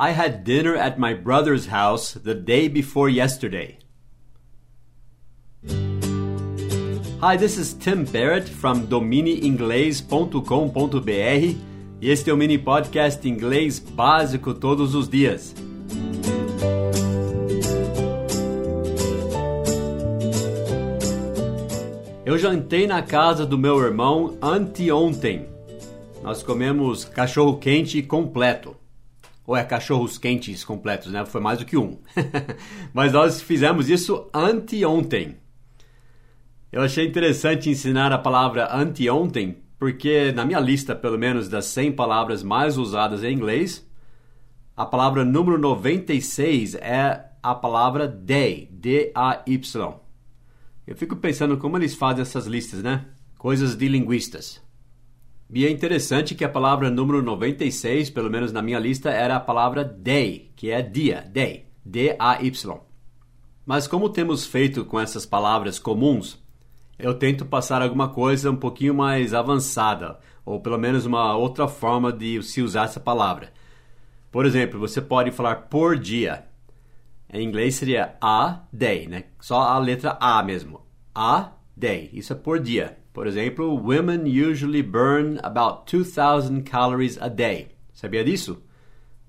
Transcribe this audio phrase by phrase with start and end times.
[0.00, 3.76] I had dinner at my brother's house the day before yesterday.
[7.20, 11.56] Hi, this is Tim Barrett from dominiinglês.com.br
[12.00, 15.54] e este é o mini podcast inglês básico todos os dias.
[22.24, 25.46] Eu jantei na casa do meu irmão anteontem.
[26.22, 28.79] Nós comemos cachorro quente completo.
[29.50, 31.26] Ou é cachorros quentes completos, né?
[31.26, 31.98] Foi mais do que um.
[32.94, 35.38] Mas nós fizemos isso anteontem.
[36.70, 41.90] Eu achei interessante ensinar a palavra anteontem, porque na minha lista, pelo menos das 100
[41.90, 43.84] palavras mais usadas em inglês,
[44.76, 49.94] a palavra número 96 é a palavra day, D-A-Y.
[50.86, 53.04] Eu fico pensando como eles fazem essas listas, né?
[53.36, 54.62] Coisas de linguistas.
[55.52, 59.40] E é interessante que a palavra número 96, pelo menos na minha lista, era a
[59.40, 62.80] palavra day, que é dia, day, D-A-Y.
[63.66, 66.40] Mas como temos feito com essas palavras comuns,
[66.96, 72.12] eu tento passar alguma coisa um pouquinho mais avançada, ou pelo menos uma outra forma
[72.12, 73.52] de se usar essa palavra.
[74.30, 76.44] Por exemplo, você pode falar por dia.
[77.32, 79.24] Em inglês seria a day, né?
[79.40, 80.82] Só a letra A mesmo.
[81.12, 82.10] A day.
[82.12, 82.98] Isso é por dia.
[83.12, 87.68] Por exemplo, women usually burn about 2000 calories a day.
[87.92, 88.62] Sabia disso?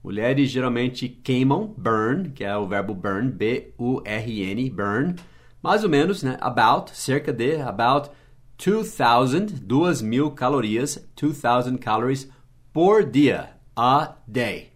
[0.04, 5.16] Mulheres geralmente queimam, burn, que é o verbo burn, B-U-R-N, burn,
[5.62, 6.38] mais ou menos, né?
[6.42, 8.10] About, cerca de, about
[8.58, 12.30] 2000, 2000 calorias, 2000 calories
[12.74, 14.72] por dia, a day.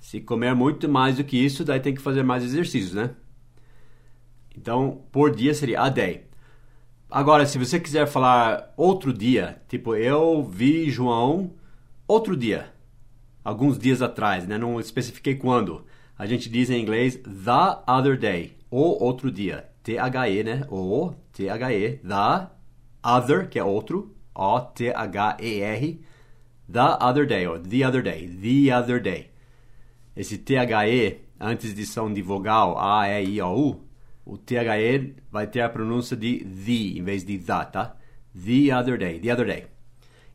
[0.00, 3.10] Se comer muito mais do que isso, daí tem que fazer mais exercícios, né?
[4.56, 6.29] Então, por dia seria a day.
[7.10, 11.50] Agora, se você quiser falar outro dia, tipo, eu vi João
[12.06, 12.72] outro dia,
[13.42, 14.56] alguns dias atrás, né?
[14.56, 15.84] Não especifiquei quando.
[16.16, 19.68] A gente diz em inglês the other day, ou outro dia.
[19.82, 20.64] T-H-E, né?
[20.70, 22.48] O, T-H-E, the
[23.02, 26.00] other, que é outro, O-T-H-E-R,
[26.72, 29.30] the other day, ou the other day, the other day.
[30.14, 33.89] Esse T-H-E, antes de som de vogal, A, E, I, O, U,
[34.30, 37.96] o T-H-E vai ter a pronúncia de the, em vez de the, tá?
[38.32, 39.66] The other day, the other day.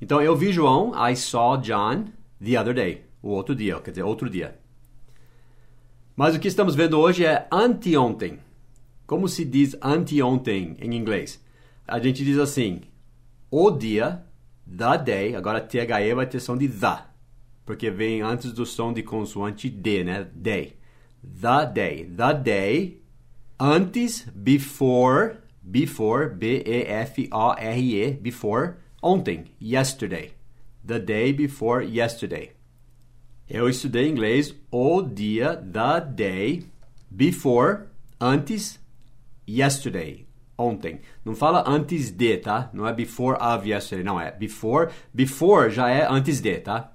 [0.01, 2.07] Então, eu vi João, I saw John,
[2.43, 4.59] the other day, o outro dia, quer dizer, outro dia.
[6.13, 8.39] Mas o que estamos vendo hoje é anteontem.
[9.07, 11.41] Como se diz anteontem em inglês?
[11.87, 12.81] A gente diz assim,
[13.49, 14.25] o dia,
[14.67, 16.97] the day, agora THE vai ter som de the,
[17.65, 20.27] porque vem antes do som de consoante D, né?
[20.33, 20.75] Day.
[21.23, 22.05] The day.
[22.05, 23.04] The day,
[23.59, 30.33] antes, before, before, B-E-F-O-R-E, before, ontem, yesterday.
[30.85, 32.51] The day before yesterday.
[33.49, 36.65] Eu estudei inglês o dia, the day,
[37.09, 37.87] before,
[38.19, 38.79] antes,
[39.47, 40.27] yesterday,
[40.57, 40.99] ontem.
[41.23, 42.69] Não fala antes de, tá?
[42.73, 44.91] Não é before of yesterday, não é before.
[45.13, 46.91] Before já é antes de, tá?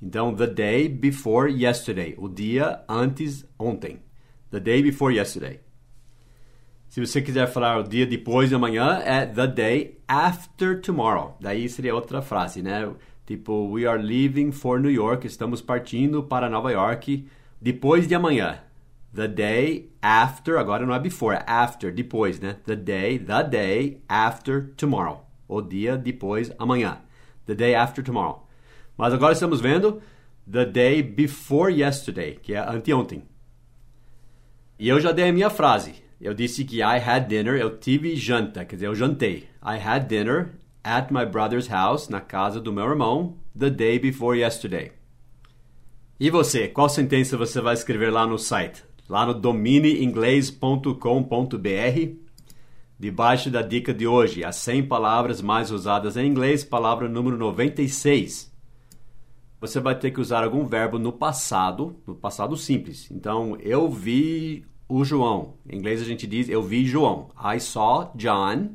[0.00, 4.00] Então, the day before yesterday, o dia antes ontem.
[4.50, 5.60] The day before yesterday.
[6.88, 11.36] Se você quiser falar o dia depois de amanhã, é the day after tomorrow.
[11.38, 12.90] Daí seria outra frase, né?
[13.26, 17.28] Tipo, we are leaving for New York, estamos partindo para Nova York
[17.60, 18.60] depois de amanhã.
[19.14, 22.56] The day after, agora não é before, é after, depois, né?
[22.64, 25.26] The day, the day after tomorrow.
[25.46, 27.02] O dia depois amanhã.
[27.44, 28.48] The day after tomorrow.
[28.96, 30.00] Mas agora estamos vendo
[30.50, 33.24] the day before yesterday, que é anteontem.
[34.78, 36.07] E eu já dei a minha frase.
[36.20, 39.48] Eu disse que I had dinner, eu tive janta, quer dizer, eu jantei.
[39.62, 40.50] I had dinner
[40.82, 44.90] at my brother's house, na casa do meu irmão, the day before yesterday.
[46.18, 48.82] E você, qual sentença você vai escrever lá no site?
[49.08, 52.16] Lá no dominieinglês.com.br?
[52.98, 58.52] Debaixo da dica de hoje, as 100 palavras mais usadas em inglês, palavra número 96.
[59.60, 63.08] Você vai ter que usar algum verbo no passado, no passado simples.
[63.12, 65.54] Então, eu vi o João.
[65.68, 67.30] Em inglês a gente diz eu vi João.
[67.36, 68.70] I saw John,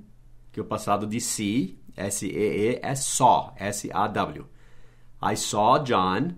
[0.52, 4.46] que é o passado de see, S-E-E, é saw, S-A-W.
[5.22, 6.36] I saw John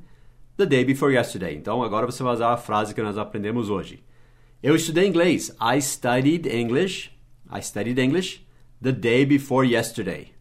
[0.57, 1.56] the day before yesterday.
[1.56, 4.04] Então agora você vai usar a frase que nós aprendemos hoje.
[4.63, 5.56] Eu estudei inglês.
[5.62, 7.12] I studied English.
[7.51, 8.45] I studied English
[8.81, 10.33] the day before yesterday.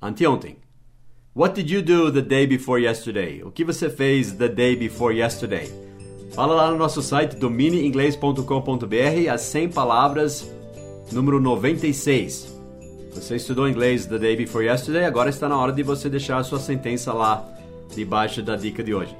[0.00, 0.58] Anteontem.
[1.34, 3.42] What did you do the day before yesterday?
[3.42, 5.87] O que você fez the day before yesterday?
[6.38, 10.48] Fala lá no nosso site dominieinglês.com.br as 100 palavras
[11.10, 12.56] número 96.
[13.12, 16.44] Você estudou inglês the day before yesterday, agora está na hora de você deixar a
[16.44, 17.44] sua sentença lá
[17.92, 19.16] debaixo da dica de hoje.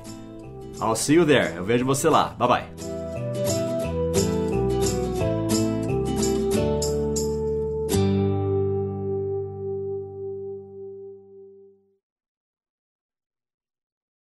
[0.80, 1.56] I'll see you there.
[1.56, 2.36] Eu vejo você lá.
[2.38, 2.97] Bye bye.